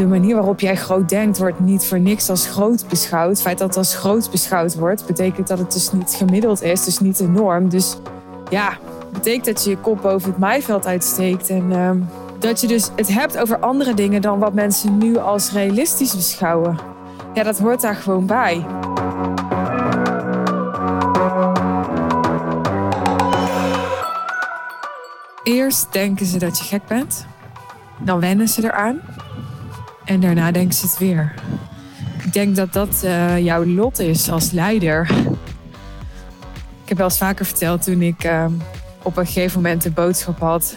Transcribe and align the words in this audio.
de 0.00 0.06
manier 0.06 0.34
waarop 0.34 0.60
jij 0.60 0.76
groot 0.76 1.08
denkt 1.08 1.38
wordt 1.38 1.60
niet 1.60 1.84
voor 1.84 2.00
niks 2.00 2.30
als 2.30 2.46
groot 2.46 2.88
beschouwd. 2.88 3.30
Het 3.30 3.40
feit 3.40 3.58
dat 3.58 3.68
het 3.68 3.76
als 3.76 3.94
groot 3.94 4.30
beschouwd 4.30 4.74
wordt, 4.74 5.06
betekent 5.06 5.46
dat 5.46 5.58
het 5.58 5.72
dus 5.72 5.92
niet 5.92 6.14
gemiddeld 6.18 6.62
is, 6.62 6.84
dus 6.84 6.98
niet 6.98 7.16
de 7.16 7.28
norm. 7.28 7.68
Dus 7.68 7.96
ja, 8.50 8.78
betekent 9.12 9.44
dat 9.44 9.64
je 9.64 9.70
je 9.70 9.76
kop 9.76 10.02
boven 10.02 10.30
het 10.30 10.38
maaiveld 10.38 10.86
uitsteekt. 10.86 11.48
En 11.48 11.72
ehm, 11.72 11.98
dat 12.38 12.60
je 12.60 12.66
dus 12.66 12.90
het 12.96 13.08
hebt 13.08 13.38
over 13.38 13.58
andere 13.58 13.94
dingen 13.94 14.22
dan 14.22 14.38
wat 14.38 14.54
mensen 14.54 14.98
nu 14.98 15.16
als 15.16 15.52
realistisch 15.52 16.16
beschouwen. 16.16 16.78
Ja, 17.34 17.42
dat 17.42 17.58
hoort 17.58 17.80
daar 17.80 17.94
gewoon 17.94 18.26
bij. 18.26 18.66
Eerst 25.42 25.92
denken 25.92 26.26
ze 26.26 26.38
dat 26.38 26.58
je 26.58 26.64
gek 26.64 26.86
bent. 26.86 27.26
Dan 27.98 28.20
wennen 28.20 28.48
ze 28.48 28.64
eraan. 28.64 29.00
En 30.10 30.20
daarna 30.20 30.50
denken 30.50 30.74
ze 30.74 30.86
het 30.86 30.98
weer. 30.98 31.34
Ik 32.24 32.32
denk 32.32 32.56
dat 32.56 32.72
dat 32.72 33.00
uh, 33.04 33.38
jouw 33.38 33.64
lot 33.66 33.98
is 33.98 34.30
als 34.30 34.50
leider. 34.50 35.10
Ik 36.82 36.88
heb 36.88 36.96
wel 36.96 37.06
eens 37.06 37.18
vaker 37.18 37.44
verteld 37.44 37.82
toen 37.82 38.02
ik 38.02 38.24
uh, 38.24 38.46
op 39.02 39.16
een 39.16 39.26
gegeven 39.26 39.62
moment 39.62 39.82
de 39.82 39.90
boodschap 39.90 40.38
had 40.38 40.76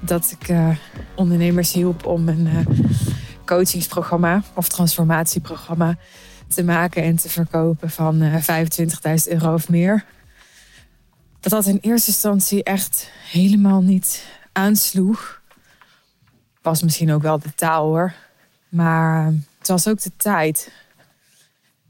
dat 0.00 0.36
ik 0.40 0.48
uh, 0.48 0.68
ondernemers 1.14 1.72
hielp 1.72 2.06
om 2.06 2.28
een 2.28 2.48
coachingsprogramma 3.44 4.42
of 4.54 4.68
transformatieprogramma 4.68 5.96
te 6.48 6.64
maken 6.64 7.02
en 7.02 7.16
te 7.16 7.28
verkopen 7.28 7.90
van 7.90 8.20
25.000 8.20 8.32
euro 9.24 9.54
of 9.54 9.68
meer. 9.68 10.04
Dat 11.40 11.52
dat 11.52 11.66
in 11.66 11.78
eerste 11.80 12.10
instantie 12.10 12.62
echt 12.62 13.10
helemaal 13.30 13.82
niet 13.82 14.24
aansloeg. 14.52 15.40
Was 16.62 16.82
misschien 16.82 17.12
ook 17.12 17.22
wel 17.22 17.38
de 17.38 17.54
taal 17.54 17.84
hoor. 17.84 18.14
Maar 18.70 19.32
het 19.58 19.68
was 19.68 19.88
ook 19.88 20.00
de 20.00 20.12
tijd. 20.16 20.72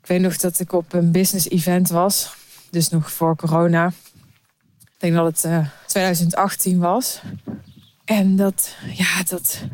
Ik 0.00 0.06
weet 0.06 0.20
nog 0.20 0.36
dat 0.36 0.60
ik 0.60 0.72
op 0.72 0.92
een 0.92 1.10
business 1.10 1.48
event 1.48 1.88
was. 1.88 2.34
Dus 2.70 2.88
nog 2.88 3.12
voor 3.12 3.36
corona. 3.36 3.92
Ik 4.80 4.96
denk 4.98 5.14
dat 5.14 5.26
het 5.26 5.44
uh, 5.44 5.56
eh, 5.58 5.66
2018 5.86 6.78
was. 6.78 7.20
En 8.04 8.36
dat, 8.36 8.76
ja, 8.92 9.22
dat, 9.22 9.64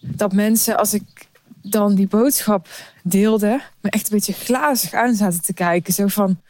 dat 0.00 0.32
mensen, 0.32 0.78
als 0.78 0.94
ik 0.94 1.28
dan 1.62 1.94
die 1.94 2.06
boodschap 2.06 2.68
deelde, 3.02 3.60
me 3.80 3.90
echt 3.90 4.04
een 4.04 4.16
beetje 4.16 4.32
glazig 4.32 4.92
aan 4.92 5.14
zaten 5.14 5.42
te 5.42 5.52
kijken. 5.52 5.92
Zo 5.92 6.06
van, 6.06 6.40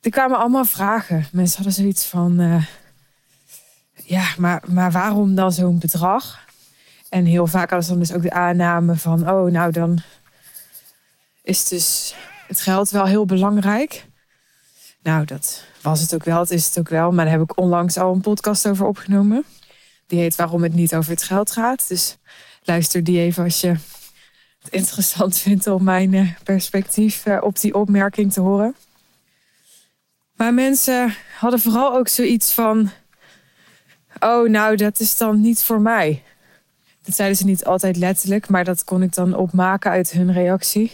er 0.00 0.10
kwamen 0.10 0.38
allemaal 0.38 0.64
vragen. 0.64 1.26
Mensen 1.32 1.56
hadden 1.56 1.74
zoiets 1.74 2.04
van, 2.04 2.40
uh, 2.40 2.64
ja, 3.92 4.26
maar, 4.38 4.62
maar 4.68 4.92
waarom 4.92 5.34
dan 5.34 5.52
zo'n 5.52 5.78
bedrag? 5.78 6.45
En 7.08 7.24
heel 7.24 7.46
vaak 7.46 7.70
hadden 7.70 7.82
ze 7.82 7.90
dan 7.90 8.00
dus 8.00 8.12
ook 8.12 8.22
de 8.22 8.32
aanname 8.32 8.96
van, 8.96 9.30
oh, 9.30 9.50
nou 9.50 9.72
dan 9.72 9.98
is 11.42 11.68
dus 11.68 12.14
het 12.46 12.60
geld 12.60 12.90
wel 12.90 13.06
heel 13.06 13.26
belangrijk. 13.26 14.06
Nou, 15.02 15.24
dat 15.24 15.64
was 15.82 16.00
het 16.00 16.14
ook 16.14 16.24
wel, 16.24 16.40
het 16.40 16.50
is 16.50 16.66
het 16.66 16.78
ook 16.78 16.88
wel. 16.88 17.12
Maar 17.12 17.24
daar 17.24 17.34
heb 17.34 17.42
ik 17.42 17.58
onlangs 17.58 17.96
al 17.96 18.14
een 18.14 18.20
podcast 18.20 18.68
over 18.68 18.86
opgenomen. 18.86 19.44
Die 20.06 20.18
heet 20.18 20.36
Waarom 20.36 20.62
het 20.62 20.74
niet 20.74 20.94
over 20.94 21.10
het 21.10 21.22
geld 21.22 21.50
gaat. 21.50 21.88
Dus 21.88 22.16
luister 22.62 23.04
die 23.04 23.18
even 23.18 23.44
als 23.44 23.60
je 23.60 23.68
het 24.62 24.70
interessant 24.70 25.38
vindt 25.46 25.66
om 25.66 25.84
mijn 25.84 26.14
eh, 26.14 26.28
perspectief 26.42 27.26
eh, 27.26 27.38
op 27.40 27.60
die 27.60 27.74
opmerking 27.74 28.32
te 28.32 28.40
horen. 28.40 28.74
Maar 30.36 30.54
mensen 30.54 31.14
hadden 31.38 31.60
vooral 31.60 31.94
ook 31.96 32.08
zoiets 32.08 32.52
van: 32.52 32.90
Oh, 34.20 34.48
nou, 34.48 34.76
dat 34.76 35.00
is 35.00 35.16
dan 35.16 35.40
niet 35.40 35.62
voor 35.62 35.80
mij. 35.80 36.22
Dat 37.06 37.14
zeiden 37.14 37.36
ze 37.36 37.44
niet 37.44 37.64
altijd 37.64 37.96
letterlijk, 37.96 38.48
maar 38.48 38.64
dat 38.64 38.84
kon 38.84 39.02
ik 39.02 39.14
dan 39.14 39.34
opmaken 39.34 39.90
uit 39.90 40.10
hun 40.10 40.32
reactie. 40.32 40.92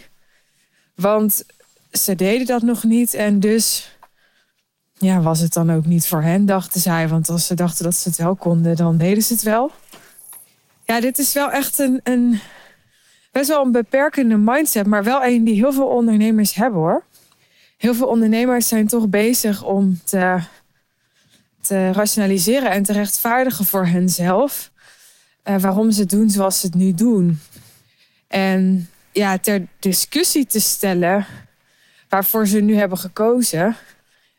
Want 0.95 1.45
ze 1.93 2.15
deden 2.15 2.47
dat 2.47 2.63
nog 2.63 2.85
niet 2.85 3.15
en 3.15 3.41
dus 3.41 3.97
ja, 4.93 5.21
was 5.21 5.41
het 5.41 5.53
dan 5.53 5.71
ook 5.71 5.87
niet 5.87 6.07
voor 6.07 6.23
hen, 6.23 6.47
dachten 6.47 6.81
zij. 6.81 7.09
Want 7.09 7.29
als 7.29 7.47
ze 7.47 7.55
dachten 7.55 7.85
dat 7.85 7.95
ze 7.95 8.09
het 8.09 8.19
wel 8.19 8.37
konden, 8.37 8.77
dan 8.77 8.97
deden 8.97 9.23
ze 9.23 9.33
het 9.33 9.43
wel. 9.43 9.71
Ja, 10.85 11.01
dit 11.01 11.19
is 11.19 11.33
wel 11.33 11.51
echt 11.51 11.79
een, 11.79 12.01
een 12.03 12.41
best 13.31 13.49
wel 13.49 13.65
een 13.65 13.73
beperkende 13.73 14.37
mindset, 14.37 14.87
maar 14.87 15.05
wel 15.05 15.25
een 15.25 15.45
die 15.45 15.55
heel 15.55 15.73
veel 15.73 15.87
ondernemers 15.87 16.55
hebben 16.55 16.81
hoor. 16.81 17.05
Heel 17.77 17.95
veel 17.95 18.07
ondernemers 18.07 18.69
zijn 18.69 18.87
toch 18.87 19.09
bezig 19.09 19.65
om 19.65 20.01
te, 20.05 20.41
te 21.61 21.93
rationaliseren 21.93 22.71
en 22.71 22.83
te 22.83 22.93
rechtvaardigen 22.93 23.65
voor 23.65 23.87
henzelf 23.87 24.72
uh, 25.45 25.61
waarom 25.61 25.91
ze 25.91 26.07
doen 26.07 26.31
zoals 26.31 26.61
ze 26.61 26.67
het 26.67 26.75
nu 26.75 26.95
doen. 26.95 27.41
En 28.27 28.89
ja, 29.13 29.39
ter 29.39 29.67
discussie 29.79 30.47
te 30.47 30.61
stellen 30.61 31.27
waarvoor 32.09 32.47
ze 32.47 32.61
nu 32.61 32.77
hebben 32.77 32.99
gekozen. 32.99 33.77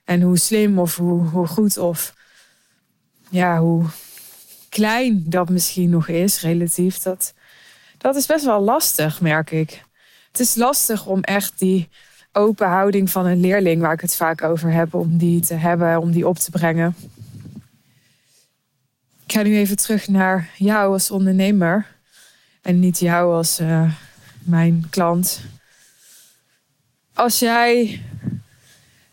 En 0.06 0.22
hoe 0.22 0.38
slim 0.38 0.80
of 0.80 0.98
hoe, 0.98 1.22
hoe 1.22 1.48
goed 1.48 1.78
of 1.78 2.14
ja, 3.30 3.60
hoe 3.60 3.86
klein 4.70 5.24
dat 5.26 5.50
misschien 5.50 5.90
nog 5.90 6.08
is, 6.08 6.42
relatief. 6.42 6.98
Dat, 6.98 7.34
dat 7.98 8.16
is 8.16 8.26
best 8.26 8.46
wel 8.46 8.62
lastig, 8.62 9.22
merk 9.22 9.52
ik. 9.52 9.84
Het 10.32 10.40
is 10.40 10.56
lastig 10.56 11.06
om 11.06 11.22
echt 11.22 11.60
die 11.60 11.90
open 12.32 12.68
houding 12.68 13.10
van 13.10 13.26
een 13.26 13.40
leerling, 13.40 13.82
waar 13.82 13.94
ik 13.94 14.02
het 14.02 14.16
vaak 14.16 14.44
over 14.44 14.72
heb, 14.72 14.94
om 14.94 15.18
die 15.18 15.42
te 15.42 15.54
hebben, 15.54 16.00
om 16.00 16.12
die 16.12 16.28
op 16.28 16.38
te 16.38 16.52
brengen. 16.52 16.96
Ga 19.34 19.42
nu 19.42 19.58
even 19.58 19.78
terug 19.78 20.08
naar 20.08 20.50
jou 20.58 20.94
als 20.94 21.12
ondernemer 21.12 21.88
en 22.62 22.80
niet 22.80 23.00
jou 23.00 23.34
als 23.34 23.60
uh, 23.60 23.94
mijn 24.40 24.88
klant. 24.90 25.42
Als 27.14 27.40
jij 27.40 28.02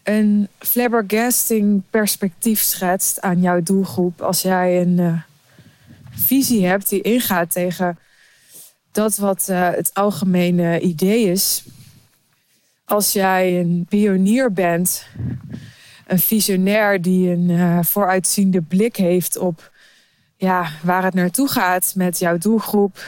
een 0.02 0.48
flabbergasting 0.58 1.82
perspectief 1.90 2.60
schetst 2.60 3.20
aan 3.20 3.40
jouw 3.40 3.62
doelgroep, 3.62 4.22
als 4.22 4.42
jij 4.42 4.80
een 4.80 4.98
uh, 4.98 5.20
visie 6.10 6.66
hebt 6.66 6.88
die 6.88 7.02
ingaat 7.02 7.50
tegen 7.50 7.98
dat 8.92 9.16
wat 9.16 9.46
uh, 9.50 9.70
het 9.70 9.94
algemene 9.94 10.80
idee 10.80 11.24
is, 11.24 11.64
als 12.84 13.12
jij 13.12 13.60
een 13.60 13.86
pionier 13.88 14.52
bent, 14.52 15.06
een 16.06 16.18
visionair 16.18 17.02
die 17.02 17.30
een 17.30 17.84
vooruitziende 17.84 18.60
blik 18.60 18.96
heeft 18.96 19.36
op 19.36 19.69
ja, 20.40 20.70
waar 20.82 21.04
het 21.04 21.14
naartoe 21.14 21.48
gaat 21.48 21.92
met 21.96 22.18
jouw 22.18 22.38
doelgroep, 22.38 23.04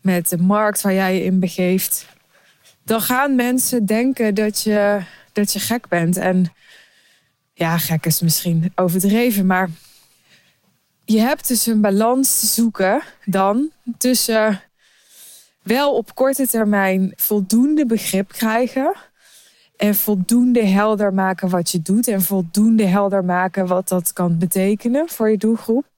met 0.00 0.28
de 0.28 0.38
markt 0.38 0.80
waar 0.80 0.92
jij 0.92 1.14
je 1.14 1.24
in 1.24 1.40
begeeft, 1.40 2.06
dan 2.84 3.00
gaan 3.00 3.34
mensen 3.34 3.86
denken 3.86 4.34
dat 4.34 4.62
je, 4.62 5.00
dat 5.32 5.52
je 5.52 5.58
gek 5.58 5.88
bent. 5.88 6.16
En 6.16 6.52
ja, 7.52 7.78
gek 7.78 8.06
is 8.06 8.20
misschien 8.20 8.72
overdreven, 8.74 9.46
maar 9.46 9.70
je 11.04 11.18
hebt 11.18 11.48
dus 11.48 11.66
een 11.66 11.80
balans 11.80 12.40
te 12.40 12.46
zoeken 12.46 13.02
dan 13.24 13.70
tussen 13.98 14.60
wel 15.62 15.96
op 15.96 16.14
korte 16.14 16.46
termijn 16.46 17.12
voldoende 17.16 17.86
begrip 17.86 18.32
krijgen. 18.32 18.94
En 19.76 19.94
voldoende 19.94 20.64
helder 20.64 21.14
maken 21.14 21.48
wat 21.48 21.70
je 21.70 21.82
doet. 21.82 22.08
En 22.08 22.22
voldoende 22.22 22.86
helder 22.86 23.24
maken 23.24 23.66
wat 23.66 23.88
dat 23.88 24.12
kan 24.12 24.38
betekenen 24.38 25.08
voor 25.08 25.30
je 25.30 25.36
doelgroep. 25.36 25.90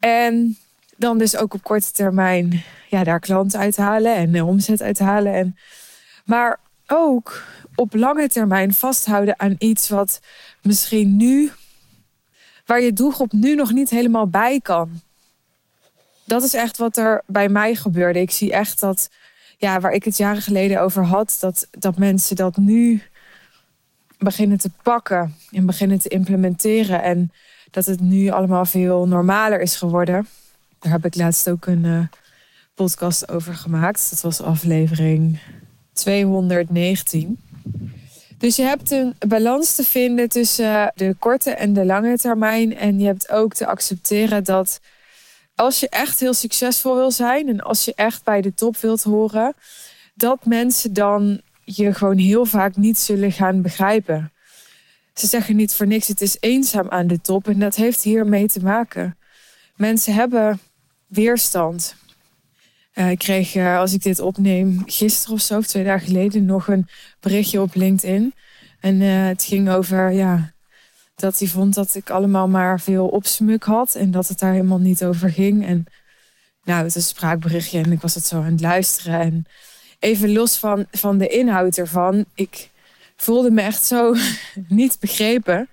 En 0.00 0.56
dan 0.96 1.18
dus 1.18 1.36
ook 1.36 1.54
op 1.54 1.62
korte 1.62 1.92
termijn 1.92 2.62
ja, 2.88 3.04
daar 3.04 3.20
klanten 3.20 3.58
uithalen 3.58 4.14
en 4.14 4.32
de 4.32 4.44
omzet 4.44 4.82
uithalen. 4.82 5.34
En, 5.34 5.56
maar 6.24 6.60
ook 6.86 7.42
op 7.74 7.94
lange 7.94 8.28
termijn 8.28 8.74
vasthouden 8.74 9.40
aan 9.40 9.54
iets 9.58 9.88
wat 9.88 10.20
misschien 10.62 11.16
nu, 11.16 11.50
waar 12.66 12.80
je 12.80 12.92
doelgroep 12.92 13.32
nu 13.32 13.54
nog 13.54 13.72
niet 13.72 13.90
helemaal 13.90 14.26
bij 14.28 14.60
kan. 14.60 15.00
Dat 16.24 16.42
is 16.42 16.54
echt 16.54 16.76
wat 16.76 16.96
er 16.96 17.22
bij 17.26 17.48
mij 17.48 17.74
gebeurde. 17.74 18.20
Ik 18.20 18.30
zie 18.30 18.52
echt 18.52 18.80
dat, 18.80 19.10
ja, 19.58 19.80
waar 19.80 19.92
ik 19.92 20.04
het 20.04 20.16
jaren 20.16 20.42
geleden 20.42 20.80
over 20.80 21.04
had, 21.04 21.36
dat, 21.40 21.68
dat 21.70 21.98
mensen 21.98 22.36
dat 22.36 22.56
nu 22.56 23.02
beginnen 24.18 24.58
te 24.58 24.70
pakken 24.82 25.34
en 25.50 25.66
beginnen 25.66 25.98
te 25.98 26.08
implementeren. 26.08 27.02
En 27.02 27.32
dat 27.70 27.86
het 27.86 28.00
nu 28.00 28.28
allemaal 28.28 28.64
veel 28.64 29.06
normaler 29.06 29.60
is 29.60 29.76
geworden. 29.76 30.26
Daar 30.78 30.92
heb 30.92 31.04
ik 31.04 31.14
laatst 31.14 31.50
ook 31.50 31.66
een 31.66 31.84
uh, 31.84 32.02
podcast 32.74 33.30
over 33.30 33.54
gemaakt. 33.54 34.10
Dat 34.10 34.20
was 34.20 34.40
aflevering 34.40 35.40
219. 35.92 37.38
Dus 38.38 38.56
je 38.56 38.62
hebt 38.62 38.90
een 38.90 39.14
balans 39.28 39.74
te 39.74 39.84
vinden 39.84 40.28
tussen 40.28 40.92
de 40.94 41.14
korte 41.18 41.50
en 41.50 41.72
de 41.72 41.84
lange 41.84 42.16
termijn. 42.16 42.76
En 42.76 42.98
je 42.98 43.06
hebt 43.06 43.30
ook 43.30 43.54
te 43.54 43.66
accepteren 43.66 44.44
dat 44.44 44.80
als 45.54 45.80
je 45.80 45.88
echt 45.88 46.20
heel 46.20 46.34
succesvol 46.34 46.94
wil 46.94 47.10
zijn 47.10 47.48
en 47.48 47.60
als 47.60 47.84
je 47.84 47.92
echt 47.94 48.24
bij 48.24 48.40
de 48.40 48.54
top 48.54 48.76
wilt 48.76 49.02
horen, 49.02 49.54
dat 50.14 50.44
mensen 50.44 50.92
dan 50.92 51.40
je 51.64 51.94
gewoon 51.94 52.18
heel 52.18 52.44
vaak 52.44 52.76
niet 52.76 52.98
zullen 52.98 53.32
gaan 53.32 53.62
begrijpen. 53.62 54.32
Ze 55.20 55.26
zeggen 55.26 55.56
niet 55.56 55.74
voor 55.74 55.86
niks, 55.86 56.08
het 56.08 56.20
is 56.20 56.36
eenzaam 56.40 56.88
aan 56.88 57.06
de 57.06 57.20
top. 57.20 57.48
En 57.48 57.58
dat 57.58 57.74
heeft 57.76 58.02
hiermee 58.02 58.48
te 58.48 58.60
maken. 58.60 59.16
Mensen 59.76 60.14
hebben 60.14 60.60
weerstand. 61.06 61.94
ik 62.94 63.18
kreeg, 63.18 63.56
als 63.56 63.92
ik 63.92 64.02
dit 64.02 64.20
opneem, 64.20 64.82
gisteren 64.86 65.34
of 65.34 65.40
zo, 65.40 65.60
twee 65.60 65.84
dagen 65.84 66.06
geleden, 66.06 66.44
nog 66.44 66.68
een 66.68 66.88
berichtje 67.20 67.60
op 67.60 67.74
LinkedIn. 67.74 68.34
En 68.80 69.00
het 69.00 69.44
ging 69.44 69.70
over 69.70 70.12
ja, 70.12 70.52
dat 71.14 71.38
hij 71.38 71.48
vond 71.48 71.74
dat 71.74 71.94
ik 71.94 72.10
allemaal 72.10 72.48
maar 72.48 72.80
veel 72.80 73.08
opsmuk 73.08 73.64
had 73.64 73.94
en 73.94 74.10
dat 74.10 74.28
het 74.28 74.38
daar 74.38 74.52
helemaal 74.52 74.78
niet 74.78 75.04
over 75.04 75.30
ging. 75.30 75.66
En 75.66 75.84
nou, 76.64 76.78
het 76.78 76.88
is 76.88 76.94
een 76.94 77.02
spraakberichtje 77.02 77.78
en 77.82 77.92
ik 77.92 78.00
was 78.00 78.14
het 78.14 78.26
zo 78.26 78.36
aan 78.36 78.52
het 78.52 78.60
luisteren. 78.60 79.20
En 79.20 79.46
even 79.98 80.32
los 80.32 80.56
van, 80.56 80.86
van 80.90 81.18
de 81.18 81.26
inhoud 81.26 81.76
ervan, 81.76 82.24
ik 82.34 82.69
voelde 83.20 83.50
me 83.50 83.60
echt 83.60 83.84
zo 83.84 84.14
niet 84.68 84.96
begrepen. 85.00 85.68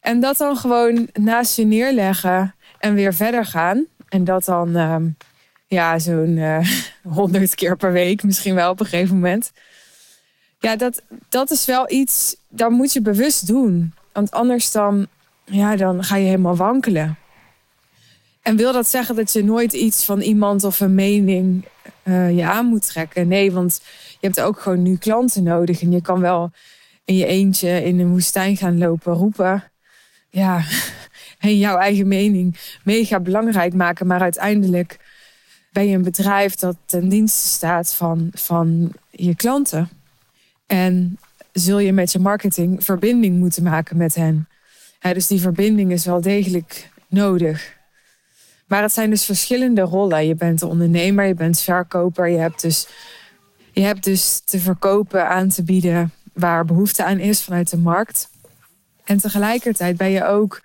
En 0.00 0.20
dat 0.20 0.36
dan 0.36 0.56
gewoon 0.56 1.08
naast 1.12 1.56
je 1.56 1.64
neerleggen 1.64 2.54
en 2.78 2.94
weer 2.94 3.14
verder 3.14 3.44
gaan. 3.44 3.86
En 4.08 4.24
dat 4.24 4.44
dan, 4.44 4.76
ehm, 4.76 5.08
ja, 5.66 5.98
zo'n 5.98 6.38
eh, 6.38 6.68
honderd 7.18 7.54
keer 7.54 7.76
per 7.76 7.92
week 7.92 8.22
misschien 8.22 8.54
wel 8.54 8.70
op 8.70 8.80
een 8.80 8.86
gegeven 8.86 9.14
moment. 9.14 9.52
Ja, 10.58 10.76
dat, 10.76 11.02
dat 11.28 11.50
is 11.50 11.64
wel 11.64 11.90
iets, 11.90 12.36
dat 12.48 12.70
moet 12.70 12.92
je 12.92 13.00
bewust 13.00 13.46
doen. 13.46 13.94
Want 14.12 14.30
anders 14.30 14.70
dan, 14.70 15.06
ja, 15.44 15.76
dan 15.76 16.04
ga 16.04 16.16
je 16.16 16.24
helemaal 16.24 16.56
wankelen. 16.56 17.16
En 18.42 18.56
wil 18.56 18.72
dat 18.72 18.86
zeggen 18.86 19.14
dat 19.14 19.32
je 19.32 19.44
nooit 19.44 19.72
iets 19.72 20.04
van 20.04 20.20
iemand 20.20 20.64
of 20.64 20.80
een 20.80 20.94
mening 20.94 21.64
uh, 22.04 22.36
je 22.36 22.44
aan 22.44 22.66
moet 22.66 22.86
trekken? 22.86 23.28
Nee, 23.28 23.52
want 23.52 23.80
je 24.20 24.26
hebt 24.26 24.40
ook 24.40 24.60
gewoon 24.60 24.82
nu 24.82 24.96
klanten 24.96 25.42
nodig. 25.42 25.82
En 25.82 25.92
je 25.92 26.02
kan 26.02 26.20
wel 26.20 26.50
in 27.04 27.16
je 27.16 27.26
eentje 27.26 27.84
in 27.84 27.98
een 27.98 28.10
woestijn 28.10 28.56
gaan 28.56 28.78
lopen 28.78 29.12
roepen. 29.12 29.70
Ja, 30.30 30.64
en 31.38 31.58
jouw 31.58 31.76
eigen 31.76 32.08
mening 32.08 32.56
mega 32.84 33.20
belangrijk 33.20 33.74
maken. 33.74 34.06
Maar 34.06 34.20
uiteindelijk 34.20 34.98
ben 35.72 35.88
je 35.88 35.96
een 35.96 36.02
bedrijf 36.02 36.54
dat 36.54 36.76
ten 36.86 37.08
dienste 37.08 37.48
staat 37.48 37.94
van, 37.94 38.30
van 38.32 38.92
je 39.10 39.36
klanten. 39.36 39.88
En 40.66 41.18
zul 41.52 41.78
je 41.78 41.92
met 41.92 42.12
je 42.12 42.18
marketing 42.18 42.84
verbinding 42.84 43.38
moeten 43.38 43.62
maken 43.62 43.96
met 43.96 44.14
hen. 44.14 44.48
dus 45.00 45.26
die 45.26 45.40
verbinding 45.40 45.92
is 45.92 46.04
wel 46.04 46.20
degelijk 46.20 46.90
nodig. 47.08 47.80
Maar 48.72 48.82
het 48.82 48.92
zijn 48.92 49.10
dus 49.10 49.24
verschillende 49.24 49.80
rollen. 49.80 50.26
Je 50.26 50.34
bent 50.34 50.62
ondernemer, 50.62 51.24
je 51.24 51.34
bent 51.34 51.60
verkoper. 51.60 52.28
Je 52.28 52.38
hebt 52.38 52.60
dus, 52.60 52.86
je 53.72 53.80
hebt 53.80 54.04
dus 54.04 54.40
te 54.44 54.58
verkopen, 54.58 55.28
aan 55.28 55.48
te 55.48 55.62
bieden 55.62 56.12
waar 56.32 56.64
behoefte 56.64 57.04
aan 57.04 57.18
is 57.18 57.42
vanuit 57.42 57.70
de 57.70 57.76
markt. 57.76 58.30
En 59.04 59.18
tegelijkertijd 59.18 59.96
ben 59.96 60.10
je 60.10 60.24
ook 60.24 60.62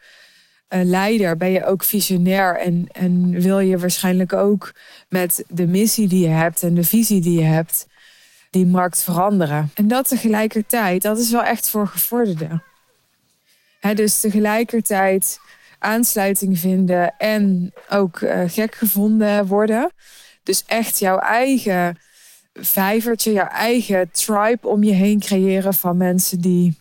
een 0.68 0.86
leider, 0.86 1.38
ben 1.38 1.52
je 1.52 1.66
ook 1.66 1.84
visionair 1.84 2.58
en, 2.58 2.88
en 2.92 3.42
wil 3.42 3.60
je 3.60 3.78
waarschijnlijk 3.78 4.34
ook 4.34 4.74
met 5.10 5.44
de 5.48 5.68
missie 5.68 6.08
die 6.08 6.28
je 6.28 6.34
hebt 6.34 6.64
en 6.64 6.74
de 6.74 6.84
visie 6.84 7.22
die 7.22 7.40
je 7.40 7.46
hebt, 7.46 7.88
die 8.50 8.66
markt 8.66 9.04
veranderen. 9.04 9.72
En 9.74 9.88
dat 9.88 10.08
tegelijkertijd, 10.08 11.02
dat 11.02 11.18
is 11.18 11.32
wel 11.32 11.44
echt 11.44 11.70
voor 11.70 11.88
gevorderden. 11.88 12.64
dus 13.94 14.20
tegelijkertijd 14.20 15.40
aansluiting 15.80 16.60
vinden 16.60 17.18
en 17.18 17.74
ook 17.90 18.20
uh, 18.20 18.42
gek 18.48 18.76
gevonden 18.76 19.46
worden. 19.48 19.92
Dus 20.44 20.64
echt 20.66 21.00
jouw 21.00 21.18
eigen 21.18 21.98
vijvertje, 22.54 23.32
jouw 23.32 23.48
eigen 23.48 24.12
tribe 24.12 24.68
om 24.68 24.84
je 24.84 24.94
heen 24.94 25.20
creëren 25.20 25.74
van 25.74 25.98
mensen 25.98 26.42
die, 26.42 26.78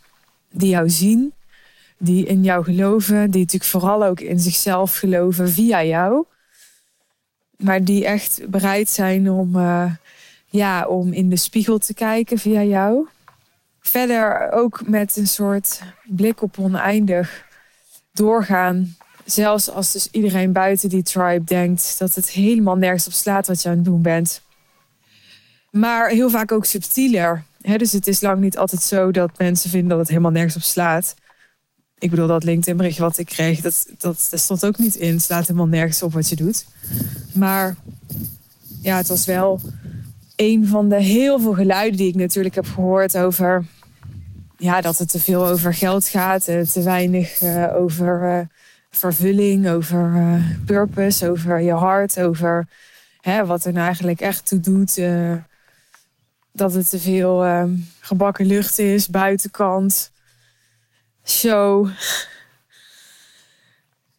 die 0.50 0.68
jou 0.68 0.90
zien, 0.90 1.32
die 1.98 2.26
in 2.26 2.42
jou 2.42 2.64
geloven, 2.64 3.30
die 3.30 3.40
natuurlijk 3.40 3.70
vooral 3.70 4.04
ook 4.04 4.20
in 4.20 4.40
zichzelf 4.40 4.96
geloven 4.96 5.48
via 5.48 5.84
jou. 5.84 6.24
Maar 7.56 7.84
die 7.84 8.06
echt 8.06 8.40
bereid 8.48 8.88
zijn 8.88 9.30
om, 9.30 9.56
uh, 9.56 9.92
ja, 10.46 10.86
om 10.86 11.12
in 11.12 11.28
de 11.28 11.36
spiegel 11.36 11.78
te 11.78 11.94
kijken 11.94 12.38
via 12.38 12.62
jou. 12.62 13.08
Verder 13.80 14.52
ook 14.52 14.88
met 14.88 15.16
een 15.16 15.26
soort 15.26 15.82
blik 16.04 16.42
op 16.42 16.58
oneindig 16.58 17.45
doorgaan. 18.16 18.96
Zelfs 19.24 19.70
als 19.70 19.92
dus 19.92 20.08
iedereen 20.10 20.52
buiten 20.52 20.88
die 20.88 21.02
tribe 21.02 21.44
denkt 21.44 21.98
dat 21.98 22.14
het 22.14 22.30
helemaal 22.30 22.76
nergens 22.76 23.06
op 23.06 23.12
slaat 23.12 23.46
wat 23.46 23.62
je 23.62 23.68
aan 23.68 23.74
het 23.74 23.84
doen 23.84 24.02
bent. 24.02 24.42
Maar 25.70 26.08
heel 26.08 26.30
vaak 26.30 26.52
ook 26.52 26.64
subtieler. 26.64 27.44
dus 27.76 27.92
het 27.92 28.06
is 28.06 28.20
lang 28.20 28.40
niet 28.40 28.58
altijd 28.58 28.82
zo 28.82 29.10
dat 29.10 29.38
mensen 29.38 29.70
vinden 29.70 29.88
dat 29.88 29.98
het 29.98 30.08
helemaal 30.08 30.30
nergens 30.30 30.56
op 30.56 30.62
slaat. 30.62 31.14
Ik 31.98 32.10
bedoel, 32.10 32.26
dat 32.26 32.44
LinkedIn 32.44 32.76
berichtje 32.76 33.02
wat 33.02 33.18
ik 33.18 33.26
kreeg, 33.26 33.60
dat, 33.60 33.86
dat, 33.98 34.26
dat 34.30 34.40
stond 34.40 34.66
ook 34.66 34.78
niet 34.78 34.94
in. 34.94 35.12
Het 35.12 35.22
slaat 35.22 35.46
helemaal 35.46 35.66
nergens 35.66 36.02
op 36.02 36.12
wat 36.12 36.28
je 36.28 36.36
doet. 36.36 36.66
Maar 37.32 37.76
ja, 38.82 38.96
het 38.96 39.08
was 39.08 39.24
wel 39.24 39.60
een 40.36 40.66
van 40.66 40.88
de 40.88 41.02
heel 41.02 41.40
veel 41.40 41.54
geluiden 41.54 41.96
die 41.96 42.08
ik 42.08 42.14
natuurlijk 42.14 42.54
heb 42.54 42.66
gehoord 42.66 43.16
over 43.16 43.64
ja, 44.56 44.80
dat 44.80 44.98
het 44.98 45.10
te 45.10 45.20
veel 45.20 45.46
over 45.46 45.74
geld 45.74 46.08
gaat, 46.08 46.44
te 46.44 46.82
weinig 46.82 47.42
uh, 47.42 47.74
over 47.74 48.22
uh, 48.22 48.40
vervulling, 48.90 49.68
over 49.68 50.40
purpose, 50.66 51.30
over 51.30 51.60
je 51.60 51.72
hart, 51.72 52.20
over 52.20 52.68
hè, 53.20 53.46
wat 53.46 53.64
er 53.64 53.72
nou 53.72 53.86
eigenlijk 53.86 54.20
echt 54.20 54.46
toe 54.46 54.60
doet. 54.60 55.00
dat 56.52 56.72
het 56.72 56.90
te 56.90 56.98
veel 56.98 57.44
ehm, 57.44 57.74
gebakken 58.00 58.46
lucht 58.46 58.78
is, 58.78 59.08
buitenkant, 59.08 60.10
show. 61.24 61.88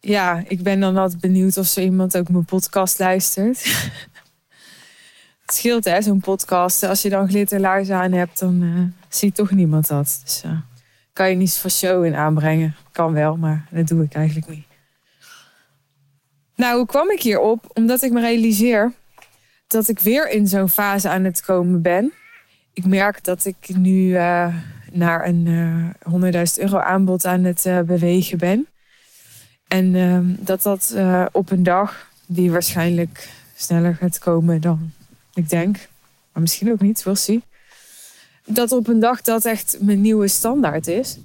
Ja, 0.00 0.44
ik 0.48 0.62
ben 0.62 0.80
dan 0.80 0.96
altijd 0.96 1.20
benieuwd 1.20 1.56
of 1.56 1.66
zo 1.66 1.80
iemand 1.80 2.16
ook 2.16 2.28
mijn 2.28 2.44
podcast 2.44 2.98
luistert. 2.98 3.64
het 5.48 5.56
scheelt 5.56 5.84
hè, 5.84 6.02
zo'n 6.02 6.20
podcast. 6.20 6.82
Als 6.82 7.02
je 7.02 7.08
dan 7.08 7.28
glitterlaars 7.28 7.90
aan 7.90 8.12
hebt, 8.12 8.38
dan 8.38 8.92
ziet 9.08 9.34
toch 9.34 9.50
niemand 9.50 9.88
dat. 9.88 10.20
Dus 10.24 10.42
uh, 10.46 10.52
kan 11.12 11.30
je 11.30 11.36
niet 11.36 11.58
voor 11.58 11.70
show 11.70 12.04
in 12.04 12.14
aanbrengen. 12.14 12.76
Kan 12.92 13.12
wel, 13.12 13.36
maar 13.36 13.66
dat 13.70 13.86
doe 13.86 14.02
ik 14.02 14.14
eigenlijk 14.14 14.48
niet. 14.48 14.66
Nou, 16.54 16.76
hoe 16.76 16.86
kwam 16.86 17.10
ik 17.10 17.22
hierop? 17.22 17.70
Omdat 17.74 18.02
ik 18.02 18.12
me 18.12 18.20
realiseer 18.20 18.92
dat 19.66 19.88
ik 19.88 20.00
weer 20.00 20.30
in 20.30 20.46
zo'n 20.46 20.68
fase 20.68 21.08
aan 21.08 21.24
het 21.24 21.42
komen 21.42 21.82
ben. 21.82 22.12
Ik 22.72 22.86
merk 22.86 23.24
dat 23.24 23.44
ik 23.44 23.68
nu 23.76 24.08
uh, 24.08 24.54
naar 24.92 25.26
een 25.26 25.46
uh, 26.12 26.32
100.000 26.32 26.42
euro 26.56 26.78
aanbod 26.78 27.24
aan 27.24 27.44
het 27.44 27.64
uh, 27.64 27.80
bewegen 27.80 28.38
ben. 28.38 28.66
En 29.68 29.94
ehm, 29.94 30.24
dat 30.38 30.62
dat 30.62 30.96
op 31.32 31.50
een 31.50 31.62
dag 31.62 32.10
die 32.26 32.50
waarschijnlijk 32.50 33.28
sneller 33.54 33.94
gaat 33.94 34.18
komen 34.18 34.60
dan 34.60 34.92
ik 35.38 35.48
denk. 35.48 35.76
Maar 36.32 36.42
misschien 36.42 36.72
ook 36.72 36.80
niet, 36.80 37.02
we'll 37.02 37.14
see 37.14 37.42
dat 38.48 38.72
op 38.72 38.88
een 38.88 39.00
dag 39.00 39.22
dat 39.22 39.44
echt 39.44 39.76
mijn 39.80 40.00
nieuwe 40.00 40.28
standaard 40.28 40.86
is. 40.86 41.18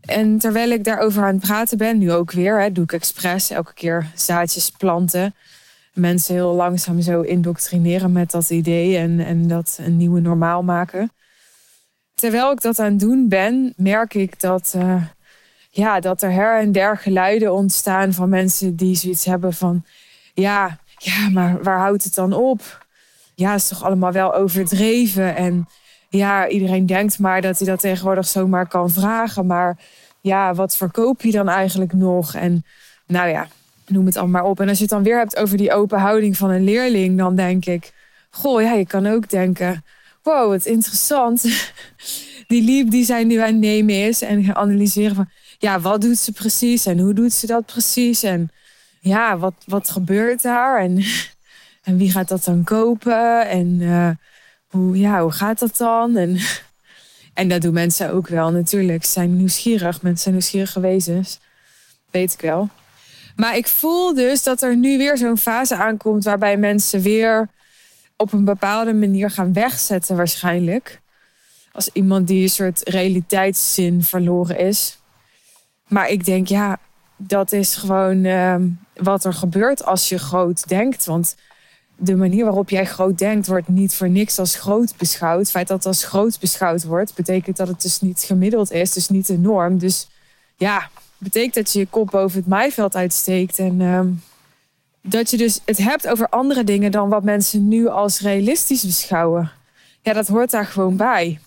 En 0.00 0.38
terwijl 0.38 0.70
ik 0.70 0.84
daarover 0.84 1.22
aan 1.22 1.34
het 1.34 1.42
praten 1.42 1.78
ben, 1.78 1.98
nu 1.98 2.12
ook 2.12 2.32
weer, 2.32 2.60
hè, 2.60 2.72
doe 2.72 2.84
ik 2.84 2.92
expres 2.92 3.50
elke 3.50 3.74
keer 3.74 4.10
zaadjes 4.14 4.70
planten. 4.70 5.34
Mensen 5.92 6.34
heel 6.34 6.54
langzaam 6.54 7.00
zo 7.00 7.20
indoctrineren 7.20 8.12
met 8.12 8.30
dat 8.30 8.50
idee 8.50 8.96
en, 8.96 9.20
en 9.20 9.48
dat 9.48 9.78
een 9.80 9.96
nieuwe 9.96 10.20
normaal 10.20 10.62
maken. 10.62 11.12
Terwijl 12.14 12.52
ik 12.52 12.60
dat 12.60 12.78
aan 12.78 12.90
het 12.90 13.00
doen 13.00 13.28
ben, 13.28 13.72
merk 13.76 14.14
ik 14.14 14.40
dat, 14.40 14.72
uh, 14.76 15.04
ja, 15.70 16.00
dat 16.00 16.22
er 16.22 16.32
her 16.32 16.60
en 16.60 16.72
der 16.72 16.96
geluiden 16.96 17.52
ontstaan 17.52 18.12
van 18.12 18.28
mensen 18.28 18.76
die 18.76 18.94
zoiets 18.94 19.24
hebben 19.24 19.52
van: 19.52 19.84
ja, 20.34 20.78
ja, 20.96 21.28
maar 21.28 21.62
waar 21.62 21.78
houdt 21.78 22.04
het 22.04 22.14
dan 22.14 22.32
op? 22.32 22.81
Ja, 23.34 23.54
is 23.54 23.68
toch 23.68 23.82
allemaal 23.82 24.12
wel 24.12 24.34
overdreven 24.34 25.36
en 25.36 25.68
ja, 26.08 26.48
iedereen 26.48 26.86
denkt 26.86 27.18
maar 27.18 27.40
dat 27.40 27.58
hij 27.58 27.66
dat 27.66 27.80
tegenwoordig 27.80 28.26
zomaar 28.26 28.68
kan 28.68 28.90
vragen. 28.90 29.46
Maar 29.46 29.78
ja, 30.20 30.54
wat 30.54 30.76
verkoop 30.76 31.22
je 31.22 31.32
dan 31.32 31.48
eigenlijk 31.48 31.92
nog? 31.92 32.34
En 32.34 32.64
nou 33.06 33.28
ja, 33.28 33.48
noem 33.86 34.06
het 34.06 34.16
allemaal 34.16 34.42
maar 34.42 34.50
op. 34.50 34.60
En 34.60 34.68
als 34.68 34.76
je 34.76 34.82
het 34.82 34.92
dan 34.92 35.02
weer 35.02 35.18
hebt 35.18 35.36
over 35.36 35.56
die 35.56 35.72
open 35.72 35.98
houding 35.98 36.36
van 36.36 36.50
een 36.50 36.64
leerling, 36.64 37.18
dan 37.18 37.36
denk 37.36 37.64
ik, 37.64 37.92
goh, 38.30 38.62
ja, 38.62 38.72
je 38.72 38.86
kan 38.86 39.06
ook 39.06 39.30
denken, 39.30 39.84
wow, 40.22 40.48
wat 40.48 40.66
interessant. 40.66 41.44
Die 42.46 42.62
liep 42.62 42.90
die 42.90 43.04
zij 43.04 43.24
nu 43.24 43.36
aan 43.36 43.58
nemen 43.58 43.94
is 43.94 44.22
en 44.22 44.44
gaan 44.44 44.54
analyseren 44.54 45.14
van, 45.14 45.28
ja, 45.58 45.80
wat 45.80 46.00
doet 46.00 46.18
ze 46.18 46.32
precies 46.32 46.86
en 46.86 46.98
hoe 46.98 47.14
doet 47.14 47.32
ze 47.32 47.46
dat 47.46 47.66
precies? 47.66 48.22
En 48.22 48.50
ja, 49.00 49.38
wat, 49.38 49.54
wat 49.66 49.90
gebeurt 49.90 50.42
daar? 50.42 50.80
En, 50.80 51.04
en 51.82 51.96
wie 51.96 52.10
gaat 52.10 52.28
dat 52.28 52.44
dan 52.44 52.64
kopen? 52.64 53.48
En 53.48 53.66
uh, 53.80 54.10
hoe, 54.66 54.98
ja, 54.98 55.22
hoe 55.22 55.32
gaat 55.32 55.58
dat 55.58 55.76
dan? 55.76 56.16
En, 56.16 56.38
en 57.34 57.48
dat 57.48 57.60
doen 57.60 57.72
mensen 57.72 58.12
ook 58.12 58.28
wel 58.28 58.50
natuurlijk. 58.50 59.04
Ze 59.04 59.10
zijn 59.10 59.36
nieuwsgierig. 59.36 60.02
Mensen 60.02 60.22
zijn 60.22 60.34
nieuwsgierige 60.34 60.80
wezens. 60.80 61.40
Weet 62.10 62.32
ik 62.32 62.40
wel. 62.40 62.68
Maar 63.36 63.56
ik 63.56 63.66
voel 63.66 64.14
dus 64.14 64.42
dat 64.42 64.62
er 64.62 64.76
nu 64.76 64.98
weer 64.98 65.16
zo'n 65.16 65.38
fase 65.38 65.76
aankomt 65.76 66.24
waarbij 66.24 66.56
mensen 66.56 67.00
weer 67.00 67.48
op 68.16 68.32
een 68.32 68.44
bepaalde 68.44 68.92
manier 68.92 69.30
gaan 69.30 69.52
wegzetten 69.52 70.16
waarschijnlijk. 70.16 71.00
Als 71.72 71.90
iemand 71.92 72.26
die 72.26 72.42
een 72.42 72.50
soort 72.50 72.88
realiteitszin 72.88 74.02
verloren 74.02 74.58
is. 74.58 74.98
Maar 75.88 76.08
ik 76.08 76.24
denk, 76.24 76.46
ja, 76.46 76.78
dat 77.16 77.52
is 77.52 77.74
gewoon 77.74 78.24
uh, 78.24 78.56
wat 78.94 79.24
er 79.24 79.34
gebeurt 79.34 79.84
als 79.84 80.08
je 80.08 80.18
groot 80.18 80.68
denkt. 80.68 81.04
Want 81.04 81.36
de 82.04 82.16
manier 82.16 82.44
waarop 82.44 82.70
jij 82.70 82.84
groot 82.86 83.18
denkt 83.18 83.46
wordt 83.46 83.68
niet 83.68 83.94
voor 83.94 84.08
niks 84.08 84.38
als 84.38 84.54
groot 84.54 84.94
beschouwd. 84.96 85.38
Het 85.38 85.50
feit 85.50 85.68
dat 85.68 85.76
het 85.76 85.86
als 85.86 86.04
groot 86.04 86.40
beschouwd 86.40 86.84
wordt, 86.84 87.14
betekent 87.14 87.56
dat 87.56 87.68
het 87.68 87.82
dus 87.82 88.00
niet 88.00 88.20
gemiddeld 88.20 88.70
is, 88.70 88.92
dus 88.92 89.08
niet 89.08 89.26
de 89.26 89.38
norm. 89.38 89.78
Dus 89.78 90.08
ja, 90.56 90.90
betekent 91.18 91.54
dat 91.54 91.72
je 91.72 91.78
je 91.78 91.86
kop 91.86 92.10
boven 92.10 92.38
het 92.38 92.48
maaiveld 92.48 92.96
uitsteekt 92.96 93.58
en 93.58 93.80
ehm, 93.80 94.08
dat 95.02 95.30
je 95.30 95.36
dus 95.36 95.60
het 95.64 95.78
hebt 95.78 96.08
over 96.08 96.28
andere 96.28 96.64
dingen 96.64 96.90
dan 96.90 97.08
wat 97.08 97.22
mensen 97.22 97.68
nu 97.68 97.88
als 97.88 98.20
realistisch 98.20 98.84
beschouwen. 98.84 99.50
Ja, 100.02 100.12
dat 100.12 100.28
hoort 100.28 100.50
daar 100.50 100.66
gewoon 100.66 100.96
bij. 100.96 101.40